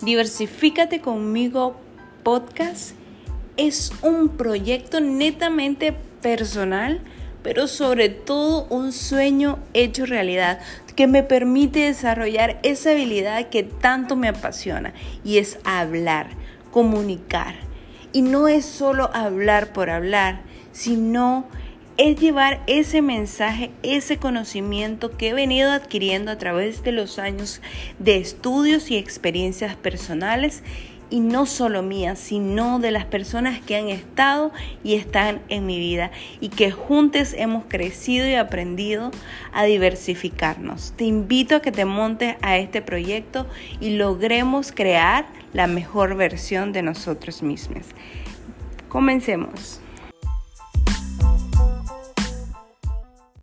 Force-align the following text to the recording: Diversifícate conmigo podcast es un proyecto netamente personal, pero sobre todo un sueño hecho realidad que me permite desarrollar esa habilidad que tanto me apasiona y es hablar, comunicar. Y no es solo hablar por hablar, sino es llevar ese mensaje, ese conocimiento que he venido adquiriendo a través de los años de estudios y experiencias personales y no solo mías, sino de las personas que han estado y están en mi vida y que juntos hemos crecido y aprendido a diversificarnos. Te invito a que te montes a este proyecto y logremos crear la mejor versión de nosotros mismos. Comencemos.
Diversifícate 0.00 1.00
conmigo 1.00 1.76
podcast 2.22 2.92
es 3.56 3.92
un 4.02 4.30
proyecto 4.30 5.00
netamente 5.00 5.94
personal, 6.20 7.00
pero 7.42 7.68
sobre 7.68 8.08
todo 8.08 8.66
un 8.70 8.92
sueño 8.92 9.58
hecho 9.72 10.06
realidad 10.06 10.60
que 10.96 11.06
me 11.06 11.22
permite 11.22 11.80
desarrollar 11.80 12.58
esa 12.62 12.92
habilidad 12.92 13.48
que 13.48 13.62
tanto 13.62 14.16
me 14.16 14.28
apasiona 14.28 14.94
y 15.24 15.38
es 15.38 15.58
hablar, 15.64 16.28
comunicar. 16.70 17.54
Y 18.12 18.22
no 18.22 18.46
es 18.48 18.64
solo 18.64 19.10
hablar 19.12 19.72
por 19.72 19.90
hablar, 19.90 20.42
sino 20.72 21.46
es 21.96 22.18
llevar 22.18 22.60
ese 22.66 23.02
mensaje, 23.02 23.70
ese 23.82 24.16
conocimiento 24.16 25.16
que 25.16 25.28
he 25.28 25.34
venido 25.34 25.70
adquiriendo 25.70 26.32
a 26.32 26.38
través 26.38 26.82
de 26.82 26.92
los 26.92 27.18
años 27.18 27.60
de 27.98 28.16
estudios 28.16 28.90
y 28.90 28.96
experiencias 28.96 29.76
personales 29.76 30.62
y 31.10 31.20
no 31.20 31.46
solo 31.46 31.82
mías, 31.82 32.18
sino 32.18 32.80
de 32.80 32.90
las 32.90 33.04
personas 33.04 33.60
que 33.60 33.76
han 33.76 33.88
estado 33.88 34.50
y 34.82 34.94
están 34.94 35.40
en 35.48 35.66
mi 35.66 35.78
vida 35.78 36.10
y 36.40 36.48
que 36.48 36.72
juntos 36.72 37.34
hemos 37.36 37.64
crecido 37.66 38.26
y 38.26 38.34
aprendido 38.34 39.12
a 39.52 39.62
diversificarnos. 39.62 40.92
Te 40.96 41.04
invito 41.04 41.56
a 41.56 41.62
que 41.62 41.70
te 41.70 41.84
montes 41.84 42.34
a 42.42 42.56
este 42.56 42.82
proyecto 42.82 43.46
y 43.80 43.90
logremos 43.90 44.72
crear 44.72 45.26
la 45.52 45.68
mejor 45.68 46.16
versión 46.16 46.72
de 46.72 46.82
nosotros 46.82 47.44
mismos. 47.44 47.84
Comencemos. 48.88 49.83